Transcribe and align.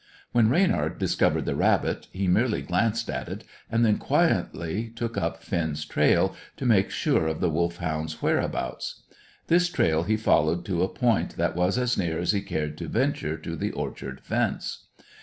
When 0.31 0.49
Reynard 0.49 0.97
discovered 0.97 1.45
the 1.45 1.53
rabbit, 1.55 2.07
he 2.11 2.27
merely 2.27 2.63
glanced 2.63 3.07
at 3.07 3.29
it, 3.29 3.43
and 3.69 3.85
then 3.85 3.99
quietly 3.99 4.91
took 4.95 5.15
up 5.15 5.43
Finn's 5.43 5.85
trail, 5.85 6.35
to 6.57 6.65
make 6.65 6.89
sure 6.89 7.27
of 7.27 7.39
the 7.39 7.51
Wolfhound's 7.51 8.19
whereabouts. 8.19 9.03
This 9.45 9.69
trail 9.69 10.01
he 10.01 10.17
followed 10.17 10.65
to 10.65 10.81
a 10.81 10.89
point 10.89 11.35
that 11.37 11.55
was 11.55 11.77
as 11.77 11.99
near 11.99 12.17
as 12.17 12.31
he 12.31 12.41
cared 12.41 12.79
to 12.79 12.87
venture 12.87 13.37
to 13.37 13.55
the 13.55 13.69
orchard 13.73 14.21
fence. 14.21 14.87